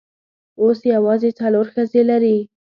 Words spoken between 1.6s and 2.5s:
ښځې لري.